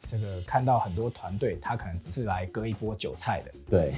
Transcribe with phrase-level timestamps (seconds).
[0.00, 3.52] 这个看到很多团队，他可能只是来割一波韭菜的。
[3.68, 3.94] 对，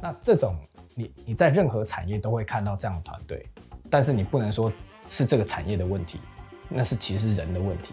[0.00, 0.56] 那这种
[0.94, 3.44] 你你在任何产业都会看到这样的团队，
[3.90, 4.72] 但是你不能说
[5.08, 6.20] 是这个产业的问题，
[6.68, 7.92] 那是其实是人的问题。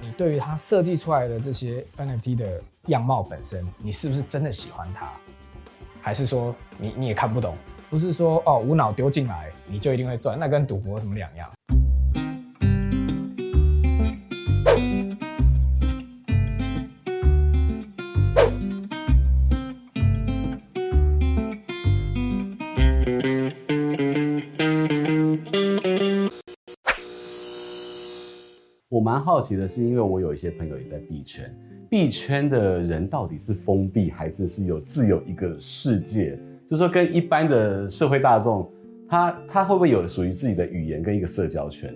[0.00, 5.10] 你对于他设计出来的这些 NFT 的样貌本身，你是不是真的喜欢它？
[6.00, 7.56] 还是说你你也看不懂？
[7.90, 11.50] 不是说哦无脑丢进来你就一定会赚，那跟赌博什么两样？
[28.90, 31.54] 我蛮好奇的是，因为我有一些朋友也在币圈，
[31.90, 36.38] 币圈的人到底是封闭还是是有自有一个世界？
[36.66, 38.66] 就是说跟一般的社会大众，
[39.06, 41.94] 他他会不会有属于自己的语言跟一个社交圈？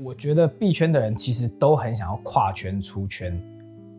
[0.00, 3.36] 我觉得币圈的人其实都很想要跨圈出圈，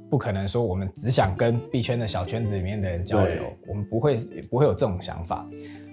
[0.09, 4.16] 不可能说我们只想跟币圈的小圈子里面的人交流，我们不会
[4.50, 5.45] 不会有这种想法。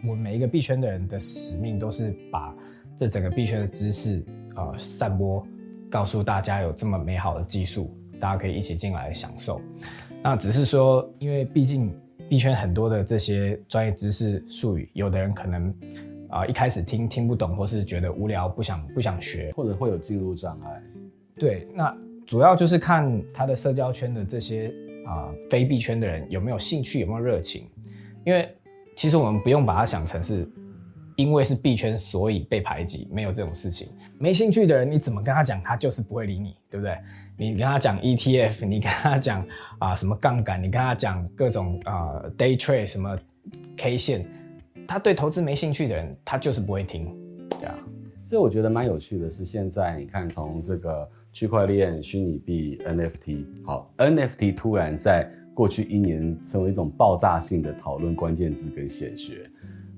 [0.04, 2.54] 我们每一个币圈的人的使命都是把
[2.94, 5.44] 这整个币圈的知识呃散播。
[5.90, 9.60] 告诉大家有这么美好的技术，大家可以一起进来享受。
[10.22, 11.94] 那只是说，因为毕竟
[12.28, 15.74] 币圈很多的这些专业知识术语，有的人可能
[16.28, 20.82] 啊、一开始听听不懂，或是觉得无聊，不想不想学，或者会有进入障碍。
[21.38, 24.72] 对，那主要就是看他的社交圈的这些
[25.06, 27.68] 啊、非币圈的人有没有兴趣，有没有热情。
[28.24, 28.48] 因为
[28.96, 30.48] 其实我们不用把它想成是。
[31.16, 33.88] 因为是币圈，所以被排挤，没有这种事情。
[34.18, 36.96] 没兴趣的人，你怎么跟他讲，他就是不会理你，对不对？
[37.38, 39.46] 你跟他讲 ETF，你跟他讲
[39.78, 43.18] 啊什么杠杆，你跟他讲各种啊 day trade 什么
[43.76, 44.26] K 线，
[44.86, 47.14] 他对投资没兴趣的人，他就是不会听，
[47.58, 47.74] 对啊。
[48.24, 59.48] 所以我觉得蛮有趣的是，现在你看，从这个区块链、虚拟币、NFT，好，NFT 突然在过去一年成为一种爆炸性的讨论关键字跟显学。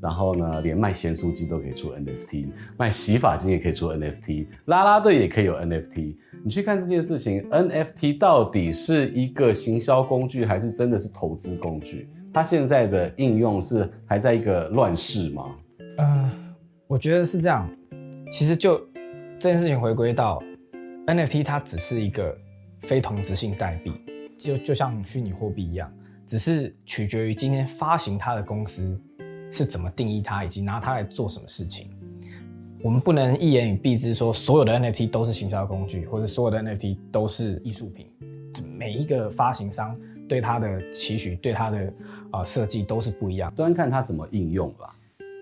[0.00, 6.16] 然后呢，连卖咸酥鸡都可以出 NFT，卖洗发精也可以出 NFT，啦啦队也可以有 NFT。
[6.44, 12.08] 你去看这件事情，NFT 到底是一个行销工具，还是真的是投资工具？
[12.32, 15.56] 它现在的应用是还在一个乱世吗？
[15.96, 16.30] 呃，
[16.86, 17.68] 我觉得是这样。
[18.30, 18.78] 其实就
[19.38, 20.40] 这件事情回归到
[21.06, 22.36] NFT，它只是一个
[22.82, 23.92] 非同质性代币，
[24.38, 25.92] 就就像虚拟货币一样，
[26.24, 29.00] 只是取决于今天发行它的公司。
[29.50, 31.90] 是怎么定义它，以及拿它来做什么事情？
[32.80, 38.08] 我们不能一言以蔽之说所有的 NFT 都是行销工具，或者所有的 NFT 都是艺术品。
[38.76, 39.98] 每一个发行商
[40.28, 41.92] 对它的期许、对它的
[42.30, 43.52] 啊设计都是不一样。
[43.54, 44.94] 端看它怎么应用吧，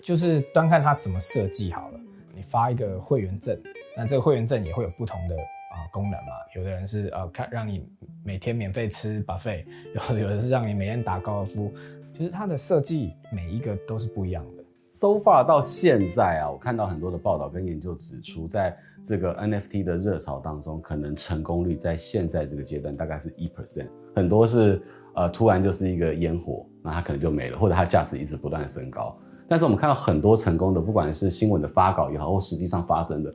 [0.02, 2.00] 就是端看它怎么设计好了。
[2.34, 3.58] 你发一个会员证，
[3.96, 6.32] 那这个会员证也会有不同的啊功能嘛？
[6.54, 7.86] 有的人是呃看让你
[8.24, 9.64] 每天免费吃 buffet，
[9.94, 11.70] 有的有的是让你每天打高尔夫。
[12.16, 14.64] 其实它的设计每一个都是不一样的。
[14.90, 24.80] So far 到现在啊，我看到很多的报道跟研究指出，在这个 NFT 的热潮当中，可能成功率在现在这个阶段大概是一 percent，很多是
[25.14, 29.14] 呃突然就是一个烟火，那它可能就没了，或者它价值一直不断升高。
[29.46, 33.34] 但是我们看到很多成功的，不管是新闻的发稿也好，或实际上发生的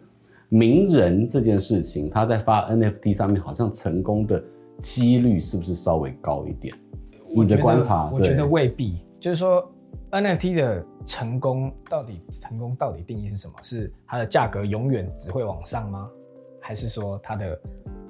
[0.49, 4.43] 名人这件事情，他在发 NFT 上面好像成功的
[4.81, 6.75] 几率是不是稍微高一点？
[7.33, 9.05] 你的观察，我觉得未必。
[9.19, 9.71] 就是说
[10.11, 13.53] ，NFT 的成功到底成功到底定义是什么？
[13.61, 16.09] 是它的价格永远只会往上吗？
[16.59, 17.59] 还是说它的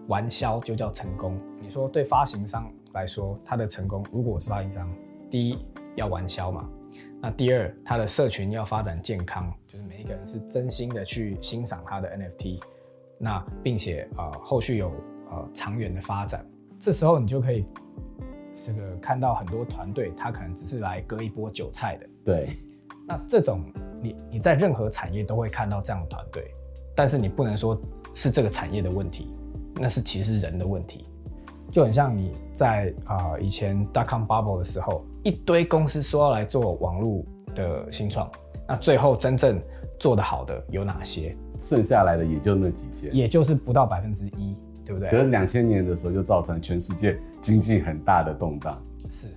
[0.08, 1.38] 玩销就叫成功？
[1.62, 4.90] 你说对发行商来说，它的成功，如果我是发行商，
[5.30, 5.60] 第一
[5.96, 6.68] 要玩销嘛，
[7.22, 12.62] 那第二，它的社群要发展健康，就是每一个人是真心的去欣赏它的 NFT，
[13.18, 14.92] 那并且啊、呃、后续有
[15.30, 16.46] 呃长远的发展，
[16.80, 17.66] 这时候你就可以。
[18.54, 22.10] 这个看到很多团队，他可能只是来割一波韭菜的。
[22.26, 22.58] 对，
[23.08, 23.64] 那这种
[24.02, 26.54] 你你在任何产业都会看到这样的团队，
[26.96, 27.80] 但是你不能说
[28.14, 29.32] 是这个产业的问题，
[29.76, 31.06] 那是其实是人的问题。
[31.72, 37.24] 就很像你在啊、呃、以前 dotcom bubble 的时候，一堆公司说要来做网络
[37.56, 38.30] 的新创，
[38.68, 39.58] 那最后真正
[39.98, 41.36] 做得好的有哪些？
[41.62, 44.56] 剩下来的也就那几间，也就是不到百分之一。
[44.86, 45.10] 对不对？
[45.10, 48.82] 可是两千年的时候就造成全世界经济很大的动荡。
[49.12, 49.28] 是，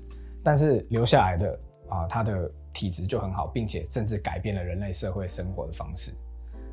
[0.43, 1.59] 但是留下来的
[1.89, 6.13] 啊，它的体质就很好，并且甚至改变了人类社会生活的方式。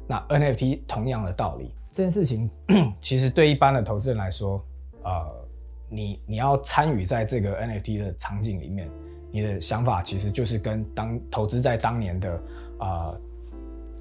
[0.07, 2.49] 那 NFT 同样的道理，这件事情
[3.01, 4.63] 其实对一般的投资人来说，
[5.03, 5.47] 呃，
[5.89, 8.89] 你你要参与在这个 NFT 的场景里面，
[9.31, 12.33] 你的想法其实就是跟当投资在当年的
[12.79, 13.21] 啊、呃、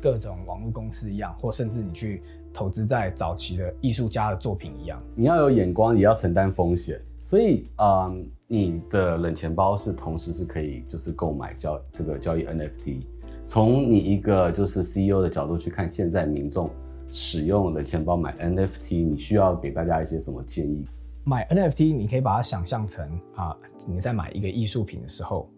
[0.00, 2.22] 各种网络公司一样，或甚至你去。
[2.52, 7.00] 投资在早期的艺术家的作品一样，你要有眼光，也要承担风险。
[7.22, 13.02] 所以，嗯，你的冷钱包是同时是可以就是购买交这个交易 NFT。
[13.44, 16.68] 从你一个就是 CEO 的角度去看，现在民众
[17.08, 20.84] 使用冷钱包买 NFT，你需要给大家一些什么建议？
[21.24, 23.56] 买 NFT，你可以把它想象成啊，
[23.86, 25.48] 你在买一个艺术品的时候，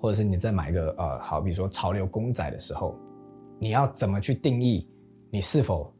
[0.00, 2.96] 或者是你在买一个呃，好比说潮流公仔的时候，
[3.60, 4.88] 你要怎么去定义
[5.30, 5.92] 你是否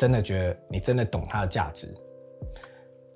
[0.00, 1.94] 真的觉得你真的懂它的价值？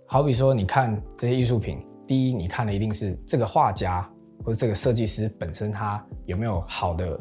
[0.04, 4.06] 好比说，你看这些艺术品，第一，你看的一定是这个画家
[4.44, 7.18] 或者这个设计师本身他有没有好的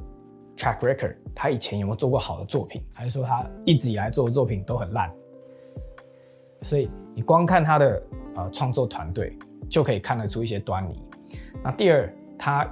[0.57, 5.09] track record，他以前有没有做过好的作品，还是说他一直以来做的作品都很烂？
[6.61, 8.03] 所以你光看他的
[8.35, 9.31] 呃创作团队
[9.69, 11.01] 就可以看得出一些端倪。
[11.63, 12.69] 那第二，他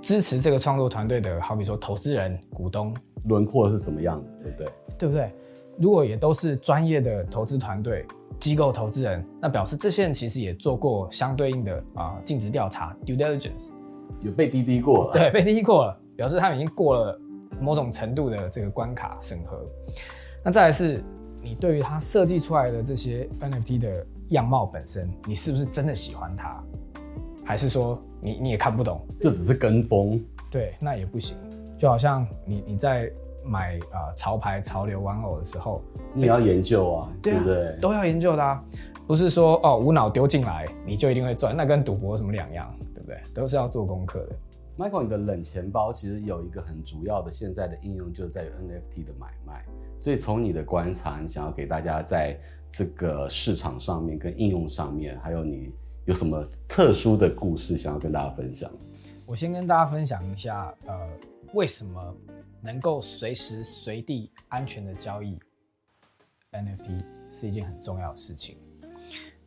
[0.00, 2.96] 支持这个创作团队的，好比说投资人、股东
[3.28, 4.72] 轮廓是什么样的，对不对？
[4.98, 5.30] 对不对？
[5.78, 8.06] 如果也都是专业的投资团队、
[8.38, 13.70] 机构投资人，那表示这些人其实也做过相对应的啊尽职调查 （due diligence），
[14.20, 15.12] 有被滴滴过了。
[15.12, 17.20] 对，被滴滴过了，表示他们已经过了
[17.60, 19.64] 某种程度的这个关卡审核。
[20.44, 21.02] 那再来是。
[21.44, 26.62] 你对于他设计出来的这些 NFT 的样貌本身，你是不是真的喜欢它？
[27.44, 30.24] 还是说你你也看不懂，就只是跟风？
[30.48, 31.36] 对，那也不行。
[31.76, 33.10] 就好像你你在
[33.44, 37.76] 买啊、呃、潮牌潮流玩偶的时候，你也要研究啊，对不对？
[37.80, 38.64] 都要研究的啊，
[39.06, 42.74] 不是说哦无脑丢进来你就一定会赚，那跟赌博有什么两样？
[42.94, 43.20] 对不对？
[43.34, 44.36] 都是要做功课的。
[44.78, 49.64] Michael，你的冷钱包其实有一个很主要的现在的应用，就是在于 NFT 的买卖。
[50.00, 52.38] 所以从你的观察，你想要给大家在
[52.70, 55.70] 这个市场上面跟应用上面，还有你
[56.06, 58.70] 有什么特殊的故事想要跟大家分享？
[59.26, 60.94] 我先跟大家分享一下，呃，
[61.52, 62.14] 为什么
[62.62, 65.36] 能够随时随地安全的交易
[66.52, 68.56] NFT 是一件很重要的事情。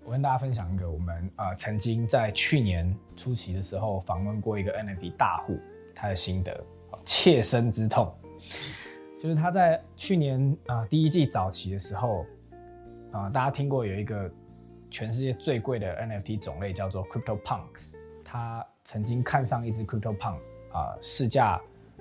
[0.04, 5.58] 我跟大家分享一个，我们呃曾经在去年初期的时候访问过一个 NFT 大户，
[5.96, 6.64] 他的心得，
[7.04, 8.14] 切身之痛。
[9.18, 12.26] 就是他在去年啊、第一季早期的时候
[13.12, 14.30] 啊、大家听过有一个
[14.92, 17.94] 全世界最贵的 NFT 种类叫做 Crypto Punks，
[18.26, 20.36] 他曾经看上一只 Crypto Punk
[20.72, 21.60] 啊、呃，市价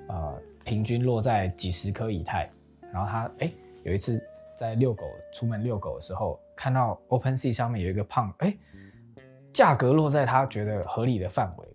[0.08, 2.50] 呃平均落在几十颗以太，
[2.92, 3.52] 然后他哎、
[3.84, 4.22] 有一次
[4.56, 8.56] 在遛狗出门遛狗的时候，看到 OpenSea 上面有一个胖哎、
[9.52, 11.68] 价格落在他觉得合理的范围，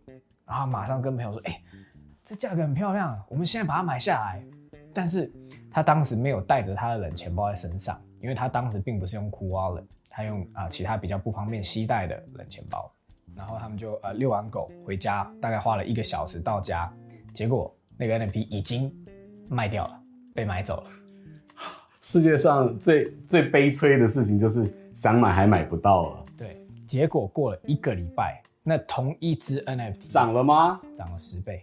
[0.45, 1.61] 然后马上跟朋友说，哎、
[2.23, 4.43] 这价格很漂亮，我们现在把它买下来。
[4.91, 5.31] 但是
[5.71, 12.91] 他当时没有带着他的冷钱包在身上，因为他当时并不是用 Cool Wallet，他用啊、其他比较不方便携带的冷钱包。
[13.35, 16.91] 然后他们就呃遛完狗回家，大概花了一个小时到家，
[17.33, 18.89] 结果那个 NFT 已经
[19.49, 19.99] 卖掉了，
[20.33, 20.83] 被买走了。
[22.01, 26.25] 世界上最最悲催的事情就是想买还买不到了。
[26.37, 30.79] 对，结果过了一个礼拜，那同一只 NFT 涨了吗？
[30.93, 31.61] 涨了十倍。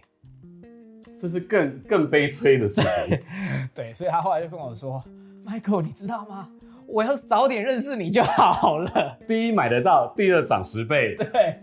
[1.19, 3.19] 这是更更悲催的事情。
[3.73, 5.03] 对，所以他后来就跟我说
[5.43, 6.47] ：“Michael，你知道吗？
[6.85, 9.17] 我要是早点认识你就好了。
[9.27, 11.59] 第一买得到，第二涨十倍。”对，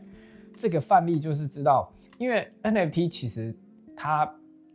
[0.56, 3.54] 这个范例就是知道，因为 NFT 其实
[3.96, 4.28] 它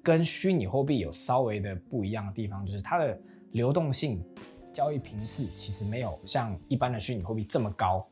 [0.03, 3.19] 跟虚拟货币有稍微的不一样的地方，就是它的
[3.51, 4.23] 流动性、
[4.71, 8.05] 交易频次其实没有像一般的虚拟货币这么高。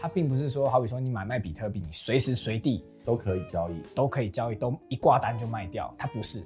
[0.00, 2.84] 它并不是说，好比说你买卖比特币，你随时随地。
[3.06, 5.94] 都可以交易，都可以交易，都一挂单就卖掉。
[5.98, 6.42] 它不是，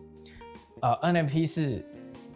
[0.82, 1.86] 呃，NFT 是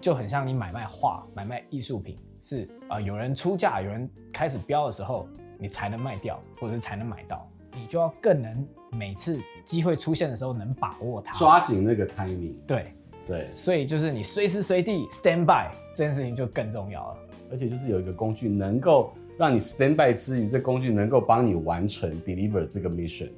[0.00, 5.26] 就很像你买卖画、买卖艺术品，是啊、呃，有人出价，有人开始标的时候，
[5.58, 7.44] 你才能卖掉，或者是才能买到。
[7.74, 12.54] 你就要更能每次机会出现的时候能把握它，抓紧那个 timing。
[12.66, 12.92] 对
[13.26, 17.18] 对，所以就是你随时随地 stand by 这件事情就更重要了。
[17.50, 23.30] 而且就是有一个工具能够让你 stand by 之余，这工具能够帮你完成 deliver 这个 mission。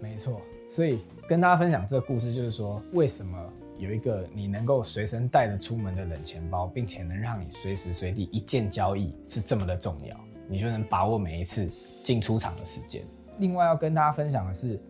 [0.00, 3.38] 没错，所以跟大家分享这个故事，就是说为什么
[3.78, 10.16] 有一个你能够随身带着出门的冷钱包，并且能让你随时随地一键交易是这么的重要，
[10.48, 11.70] 你就能把握每一次
[12.02, 13.02] 进出场的时间。
[13.38, 14.80] 另外要跟大家分享的是，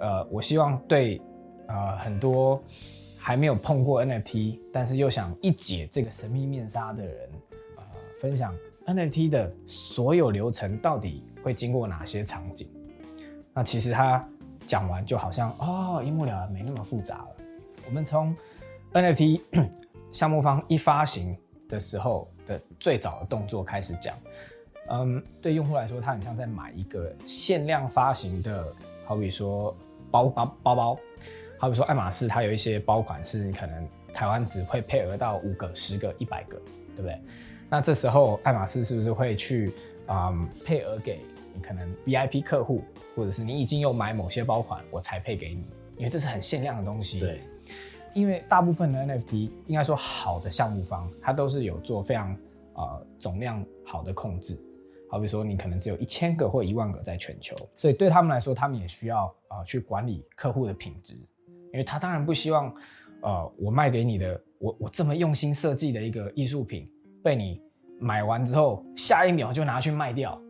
[0.00, 1.20] 呃，我希望对
[1.68, 2.60] 呃很多
[3.18, 7.30] 还没有碰过 NFT，但是又想一解这个神秘面纱的人，
[7.76, 7.82] 呃，
[8.20, 8.52] 分享
[8.86, 12.68] NFT 的所有流程到底会经过哪些场景。
[13.54, 14.26] 那其实他。
[14.66, 17.28] 讲完就好像哦，一目了然，没那么复杂了。
[17.88, 18.32] 我们从
[18.92, 19.40] NFT
[20.12, 21.36] 项目方一发行
[21.68, 24.16] 的时候的最早的动作开始讲。
[24.90, 28.72] 嗯，对用户来说，它很像在买一个限量发行的，
[29.04, 29.76] 好比说
[30.10, 30.98] 包包包包，
[31.58, 36.60] 好比说爱马仕，它有一些包款是你可能台湾只会配额到五个、十个、一百个，
[36.94, 37.20] 对不对？
[37.68, 39.72] 那这时候爱马仕是不是会去
[40.08, 41.20] 嗯配额给？
[41.52, 42.82] 你可能 VIP 客户，
[43.16, 45.64] 或者是你已经有买某些包款，我才配给你，
[45.96, 47.18] 因为这是很限量的东西。
[47.18, 47.40] 对，
[48.14, 52.36] 因为大部分的 NFT 应该说好的项目方，它都是有做非常
[52.74, 54.56] 呃总量好的控制。
[55.10, 61.14] 好比说，你可能只有一千个或一万个在全球，所以对他们来说，他们也需要啊、去管理客户的品质，
[61.72, 62.72] 因为他当然不希望，
[63.22, 66.88] 呃，我卖给你的，我我这么用心设计的一个艺术品，
[67.24, 67.60] 被你
[67.98, 70.40] 买完之后，下一秒就拿去卖掉。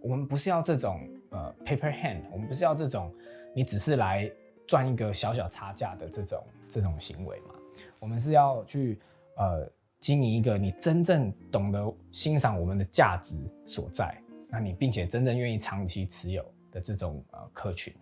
[0.00, 1.00] 我们不是要这种
[1.30, 3.12] 呃 paper hand，我们不是要这种
[3.52, 4.30] 你只是来
[4.64, 7.54] 赚一个小小差价的这种这种行为嘛？
[7.98, 9.00] 我们是要去
[9.34, 9.68] 呃。
[10.00, 14.16] 经营一个你真正懂得欣赏我们的价值所在，
[14.48, 17.92] 那你并且真正愿意长期持有的这种呃客群，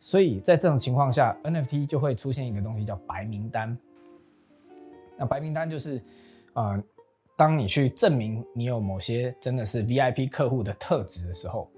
[0.00, 3.78] 所以在这种情况下，NFT 就会出现一个东西叫白名单。
[5.16, 6.02] 那白名单就是，
[6.54, 6.82] 呃，
[7.36, 11.70] 当你去证明你有某些真的是 VIP 客户的特质的时候，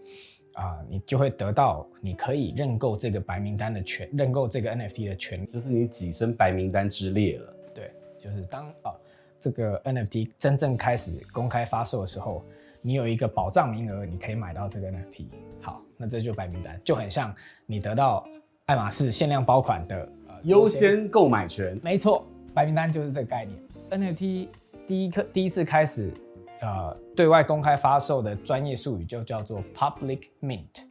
[0.55, 7.55] 啊、呃，你就会得到你可以认购这个白名单的权，认购这个 NFT 的权利，就是你跻身白名单之列了。
[7.75, 8.91] 对，就是当啊。
[8.91, 9.08] 呃
[9.41, 12.45] 这个 NFT 真正开始公开发售的时候，
[12.83, 15.27] 你有一个保障名额，你可以买到这个 NFT。
[15.61, 17.35] 好，那这就白名单，就很像
[17.67, 18.27] 你得到
[18.67, 21.79] 爱马仕限量包款的呃优先购买权。
[21.83, 23.59] 没错，白名单就是这个概念。
[23.91, 24.49] NFT
[24.87, 26.13] 第一课第一次开始
[26.61, 30.83] 呃对外公开发售的专业术语就叫做 Public Mint，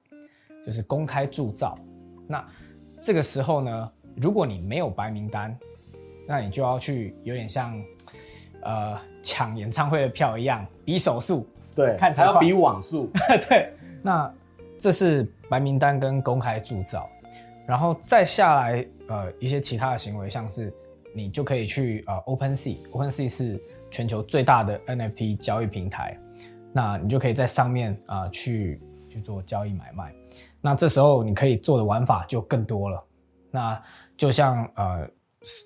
[0.65, 1.77] 就是公开铸造。
[2.27, 2.45] 那
[2.99, 5.57] 这个时候呢，如果你没有白名单，
[6.25, 7.83] 那你就要去有点像。
[8.61, 13.09] 呃，抢演唱会的票一样，比手速，对，看才要比网速，
[13.49, 13.73] 对。
[14.01, 14.31] 那
[14.77, 17.09] 这是白名单跟公开铸造，
[17.65, 20.73] 然后再下来，呃，一些其他的行为，像是
[21.13, 26.17] 你就可以去呃 OpenSea，OpenSea 是全球最大的 NFT 交易平台，
[26.73, 30.13] 那你就可以在上面啊、呃、去去做交易买卖。
[30.61, 33.03] 那这时候你可以做的玩法就更多了。
[33.51, 33.81] 那
[34.15, 35.09] 就像呃。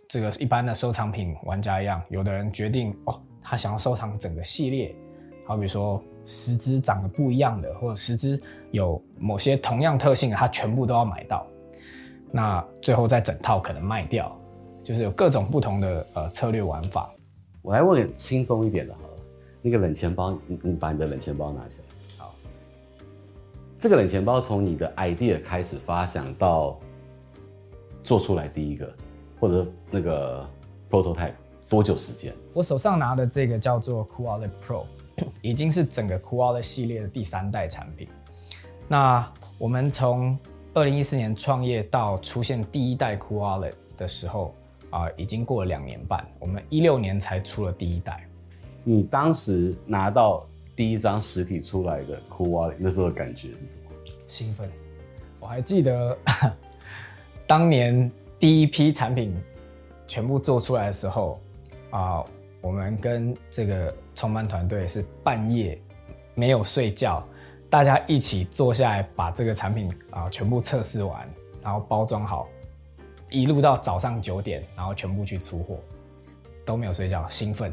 [0.08, 4.94] 这个一般的收藏品玩家一样，有的人决定哦，他想要收藏整个系列，
[5.46, 8.40] 好比说十只长得不一样的，或者十只
[8.72, 11.48] 有某些同样特性的，他全部都要买到。
[12.32, 14.38] 那最后再整套可能卖掉，
[14.84, 17.10] 就是有各种不同的呃策略玩法。
[17.62, 19.24] 我来问个轻松一点的好了，
[19.62, 21.86] 那个冷钱包，你你把你的冷钱包拿起来。
[22.18, 22.36] 好，
[23.80, 26.78] 这个冷钱包从你的 idea 开始发想到
[28.04, 28.94] 做出来第一个。
[29.42, 30.48] 或者那个
[30.90, 31.34] prototype
[31.68, 32.32] 多久时间？
[32.54, 34.86] 我手上拿的这个叫做 Cool Wallet Pro，
[35.42, 38.08] 已经是整个 Cool Wallet 系列的第三代产品。
[38.88, 40.38] 那我们从
[40.76, 44.54] 二零一四年创业到出现第一代 Cool Wallet 的时候
[44.92, 46.24] 啊、呃，已经过了两年半。
[46.38, 48.28] 我们一六年才出了第一代。
[48.84, 50.46] 你当时拿到
[50.76, 53.92] 第一张实体出来的 Cool Wallet，那时候的感觉是什么？
[54.28, 54.70] 兴奋。
[55.40, 56.16] 我还记得
[57.48, 58.12] 当年。
[58.42, 59.40] 第一批产品
[60.08, 61.40] 全部做出来的时候，
[61.92, 62.26] 啊、呃，
[62.60, 65.80] 我们跟这个创办团队是半夜
[66.34, 67.24] 没有睡觉，
[67.70, 71.30] 大家一起坐下来把这个产品啊、呃、全部测试完，
[71.62, 72.48] 然后包装好，
[73.30, 75.78] 一路到早上九点，然后全部去出货，
[76.66, 77.72] 都没有睡觉，兴奋，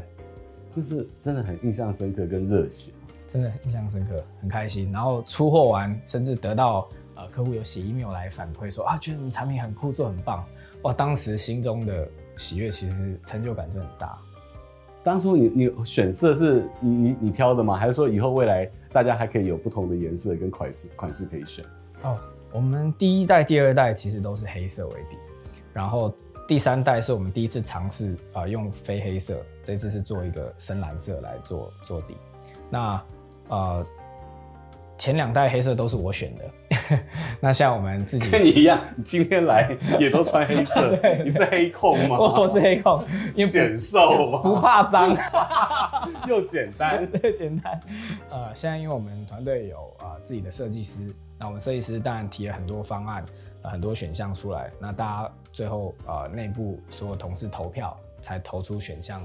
[0.75, 2.91] 就是真的很印象深刻跟热血，
[3.27, 4.91] 真的印象深刻，很开心。
[4.91, 10.45] 然后出货完，甚至得到呃客户有写 email 来反馈说啊，觉得你产品很酷，做很棒。
[10.83, 12.07] 哇，当时心中的
[12.37, 14.17] 喜悦其实成就感真的很大。
[15.03, 17.75] 当初你你选色是你你你挑的吗？
[17.75, 21.65] 还是说以后未来大家还可以有不同的颜色跟款式款式可以选？
[22.03, 22.17] 哦，
[22.51, 25.17] 我们第一代、第二代其实都是黑色为底，
[25.73, 26.13] 然后
[26.47, 32.15] 第三代是我们第一次尝试啊用非黑色，这次是做一个深蓝色来做做底。
[32.69, 33.01] 那
[33.49, 33.85] 呃。
[34.99, 36.99] 前两代黑色都是我选的，
[37.39, 42.19] 那像我们自己跟你一样，你今天来也都穿黑色， 你是黑控吗？
[42.19, 43.01] 我是黑控，
[43.47, 44.39] 显瘦吗？
[44.43, 45.15] 不怕脏，
[46.27, 47.79] 又简单，对，简单。
[48.29, 53.25] 呃，现在因为我们团队有啊、呃、自己的设计师，那我们设计师当然提了很多方案，
[53.61, 59.21] 呃、很多选项出来，那大家最后呃内部所有同事投票才投出选项，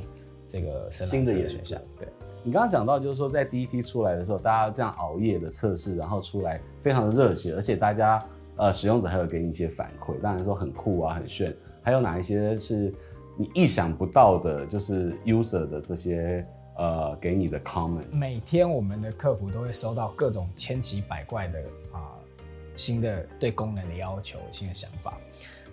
[0.46, 2.08] 这个新的选项，对。
[2.46, 8.22] 你刚刚讲到，就是说在第一批出来的时候，大家这样熬夜的测试，然后出来非常的热血，而且大家
[8.56, 11.56] 呃使用者还有给你一些反馈，当然说很酷啊，很炫。
[11.82, 12.92] 还有哪一些是
[13.34, 16.46] 你意想不到的，就是 user 的这些
[16.76, 18.04] 呃给你的 comment？
[18.12, 21.58] 每天我们的客服都会收到各种千奇百怪的
[21.92, 22.46] 啊、呃、
[22.76, 25.18] 新的对功能的要求、新的想法。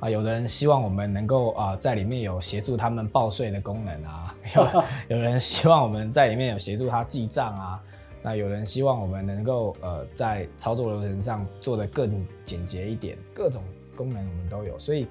[0.02, 4.68] 啊，有的人希望我们能够啊，在里面有协助他们报税的功能啊，有
[5.16, 7.80] 有人希望我们在里面有协助他记账啊，
[8.24, 13.64] 那有人希望我们能够呃在操作流程上做得更简洁一点，各种
[13.96, 14.78] 功能我们都有。
[14.80, 15.08] 所以，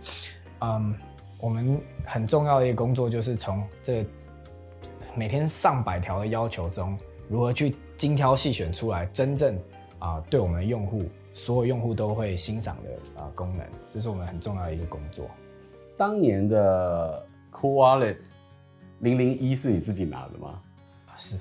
[0.60, 0.92] 嗯，
[1.38, 4.04] 我们很重要的一个工作就是从这
[5.14, 9.54] 每天上百条的要求中，如何去精挑细选出来真正
[10.00, 15.26] 啊、呃、对我们的用户，所有用户都会欣赏的啊、呃、功能，这是我们很重要的一个工作。
[15.96, 18.24] 当年的 Cool Wallet
[19.00, 20.60] 零零一是你自己拿的吗？
[21.16, 21.38] 是，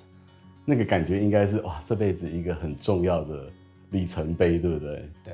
[0.65, 3.49] 那个感觉应该是哇，这辈子一个很重要的
[3.91, 5.09] 里程碑，对不对？
[5.23, 5.33] 对。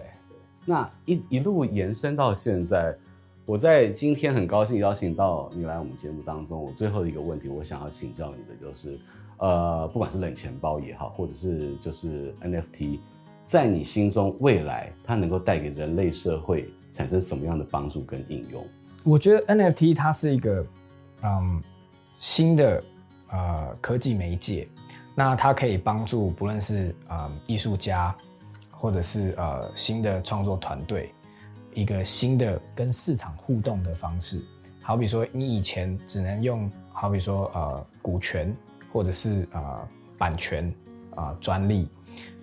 [0.64, 2.96] 那一一路延伸到现在，
[3.46, 6.64] 我在今天很高兴邀请到你来我们节目当中。
[6.64, 9.00] 我最后一个问题，我想要请教你的就是，
[9.38, 13.00] 呃，不管是冷钱包也好，或者是就是 NFT，
[13.46, 18.68] 在你心中未来它能够带给人类社会产生什么样的帮助跟应用？
[19.04, 20.66] 我觉得 NFT 它是一个
[21.22, 21.64] 嗯
[22.18, 22.84] 新的。
[23.28, 24.66] 呃，科技媒介，
[25.16, 28.16] 那它可以帮助不论是呃艺术家，
[28.72, 31.12] 或者是呃新的创作团队，
[31.74, 34.42] 一个新的跟市场互动的方式。
[34.80, 38.56] 好比说，你以前只能用，好比说呃股权，
[38.94, 39.88] 或者是呃
[40.20, 40.74] 版权
[41.16, 41.90] 啊、专利，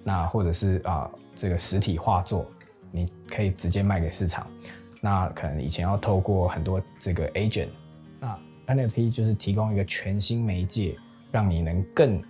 [0.05, 2.47] 那或者是啊、这个实体画作，
[2.91, 4.47] 你可以直接卖给市场。
[5.01, 7.69] 那可能以前要透过很多这个 agent
[8.21, 8.39] 那。
[8.65, 10.97] NFT 就是提供一个全新媒介，
[11.33, 12.23] 让你能更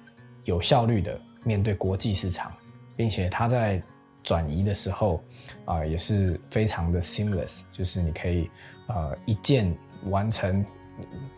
[0.45, 2.50] 有效率的面对国际市场，
[2.97, 3.81] 并且它在
[4.23, 5.23] 转移的时候
[5.67, 8.50] 啊、也是非常的 seamless，就是你可以
[8.88, 9.76] 呃一键
[10.07, 10.64] 完成，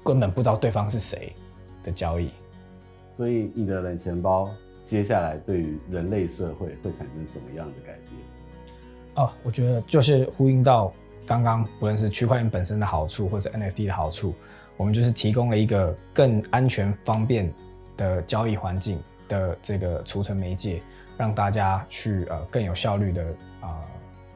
[0.05, 1.35] 根本不知道对方是谁
[1.83, 2.31] 的交易。
[3.17, 4.49] 所以你的冷钱包
[4.85, 8.13] 接下来对于人类社会会产生什么样的改变？
[9.17, 10.93] 哦，我觉得就是呼应到
[11.27, 14.35] 刚刚不论是区块链本身的好处，或者 NFT 的好处。
[14.77, 17.53] 我们就是提供了一个更安全、方便
[17.97, 20.83] 的交易环境的这个储存媒介，
[21.17, 23.25] 让大家去呃更有效率的
[23.61, 23.89] 啊、呃、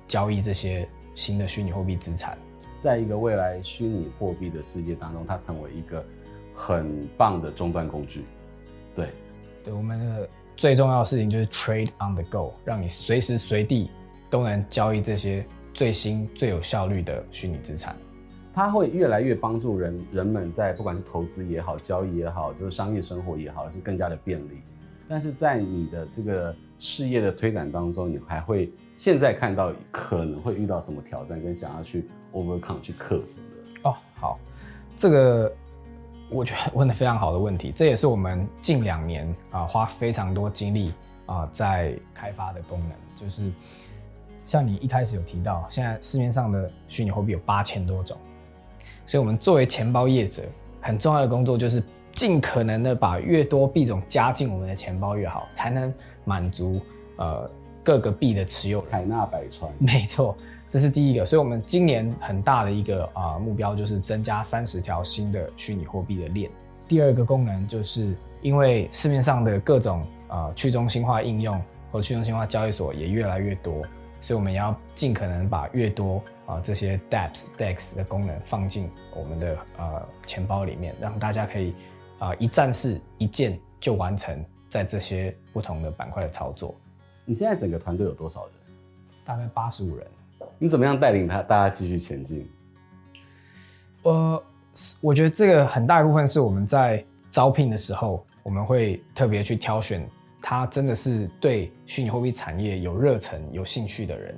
[0.07, 2.39] 交易这些新的虚拟货币资产。
[2.81, 6.05] 在一个未来虚拟货币的世界当中，它成为一个
[6.55, 8.25] 很棒的终端工具。
[8.95, 9.09] 对，
[9.65, 13.89] 对，我们的最重要的事情就是 trade on the go，让你随时随地
[14.29, 17.95] 都能交易这些最新、最有效率的虚拟资产。
[18.53, 24.61] 它会越来越帮助人人们在不管是投资也好、交易也好，就是商业生活也好，是更加的便利。
[25.07, 33.89] 但是在你的这个事业的推展当中，你还会现在看到可能会遇到什么挑战，跟想要去 overcome 去克服的？
[33.89, 34.41] 哦，好，
[34.97, 35.53] 这个
[36.31, 40.93] 我觉得问的非常好的问题，这也是我们近两年啊花非常多精力
[41.27, 43.51] 啊在开发的功能，就是
[44.45, 48.17] 像你一开始有提到，现在市面上的虚拟货币有八千多种。
[49.07, 50.43] 所以，我们作为钱包业者，
[50.83, 51.83] 很重要的工作就是
[52.15, 55.93] 尽可能的把越多币种加进我们的钱包越好，才能
[56.25, 56.79] 满足
[57.17, 57.51] 呃
[57.83, 59.73] 各个币的持有海纳百川。
[59.79, 60.37] 没错，
[60.69, 61.25] 这是第一个。
[61.25, 66.51] 所以，我们今年很大的一个啊、呃、目标就是增加三十条新的虚拟货币的链。
[66.87, 73.83] 第二个功能就是因为市面上的各种啊、呃、去中心化应用和去中心化交易所也越来越多，
[74.21, 76.23] 所以我们也要尽可能把越多。
[76.47, 81.73] 啊，这些 DApps、DEX 的功能放进我们的呃钱包里面，让大家可以
[82.19, 86.75] 啊、呃、一站式一键就完成在这些不同的板块的操作。
[87.27, 88.55] 你现在整个团队有多少人？
[89.27, 90.07] 大概八十五人。
[90.59, 92.49] 你怎么样带领他大家继续前进？
[94.03, 94.43] 呃，
[95.01, 100.09] 我觉得这个很大一部分是我们在招聘的时候，我们会特别去挑选
[100.43, 104.35] 他真的是对虚拟货币产业有热忱、有兴趣的人。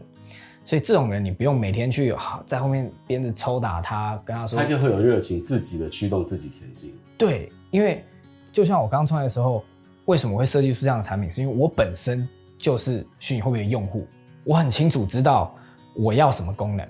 [0.64, 6.94] 所以这种人，你不用每天去在后面鞭子抽打他，跟他说，他就会有热情，自己的驱动自己前进。
[7.16, 8.04] 对，因为
[8.52, 9.64] 就像我刚创业的时候，
[10.04, 11.30] 为什么会设计出这样的产品？
[11.30, 14.06] 是因为我本身就是虚拟货币的用户，
[14.44, 15.52] 我很清楚知道
[15.94, 16.88] 我要什么功能，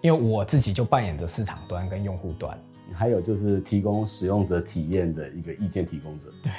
[0.00, 2.58] 因为我自己就扮演着市场端跟用户端，
[2.92, 6.30] 还有就是提供使用者体验的一个意见提供者。
[6.42, 6.52] 对，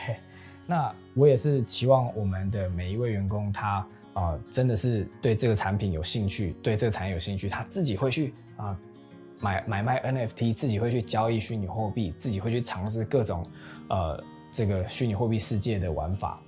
[0.66, 3.86] 那我也是期望我们的每一位员工他。
[4.16, 8.78] 啊、呃，真的是对这个产品有兴趣，对这个产业有兴趣，他自己会去啊、呃、
[9.42, 13.46] 买买卖 NFT，自己会去交易虚拟货币，自己会去尝试各种
[13.90, 16.40] 呃这个虚拟货币世界的玩法。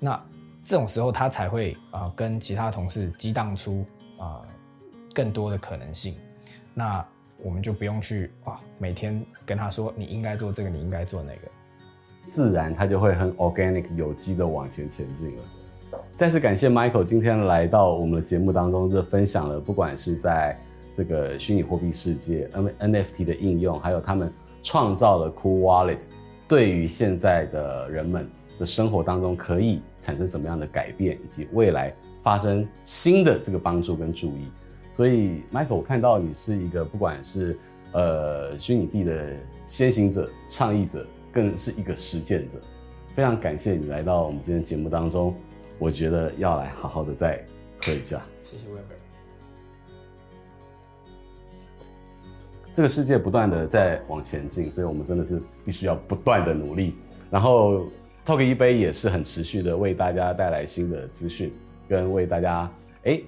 [0.00, 0.20] 那
[0.64, 3.93] 这种时候，他才会啊、呃、跟其他同事激荡出啊、
[4.24, 4.46] 呃、
[5.14, 6.14] 更多的可能性。
[6.72, 7.04] 那
[7.42, 11.40] 我们就不用去啊每天跟他说你应该做这个，你应该做那个，
[12.28, 15.42] 自然他就会很 organic 有机的往前前进了。
[16.16, 20.58] 再次感谢 Michael 今天来到我们的节目当中，这分享了不管是在
[20.92, 24.32] 这个虚拟货币世界 NFT 的应用，还有他们
[24.62, 26.06] 创造了 Cool Wallet，
[26.48, 31.92] 对于现在的人们的生活当中可以产生什么样的改变，以及未来
[32.24, 34.48] 发生新的这个帮助跟注意。
[34.94, 37.58] 所以，Michael，我看到你是一个不管是
[37.92, 42.58] 呃虚拟币的先行者、倡议者，更是一个实践者。
[43.14, 45.34] 非常感谢你来到我们今天节目当中，
[45.78, 47.44] 我觉得要来好好的再
[47.82, 48.22] 喝一下。
[48.42, 48.96] 谢谢 Weber。
[52.72, 56.96] 这个世界不断的在往前进，所以我们真的是必须要不断的努力。
[57.30, 57.84] 然后
[58.24, 61.52] ，Talk 一杯也是很持续的为大家带来新的资讯，
[61.88, 62.70] 跟为大家
[63.04, 63.20] 哎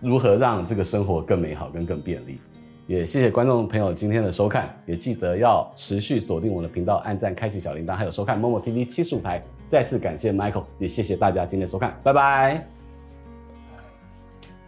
[0.00, 2.40] 如何让这个生活更美好跟更便利。
[2.86, 9.40] 也谢谢观众朋友今天的收看，也记得要持续锁定我的频道，按赞、开启小铃铛，还有收看 Momo TV 七十五台。
[9.68, 12.66] 再次感谢 Michael，也谢谢大家今天的收看，拜拜。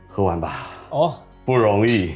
[0.06, 0.52] 喝完吧。
[0.90, 1.14] 哦，
[1.44, 2.12] 不容易。